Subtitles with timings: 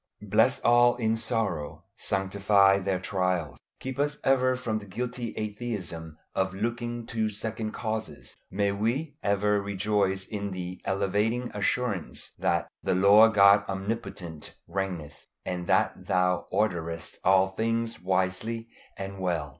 [0.23, 1.83] Bless all in sorrow.
[1.95, 3.59] Sanctify their trials.
[3.79, 8.35] Keep us ever from the guilty atheism of looking to second causes.
[8.49, 15.67] May we ever rejoice in the elevating assurance that "the Lord God Omnipotent reigneth," and
[15.67, 19.49] that Thou orderest all things wisely and well.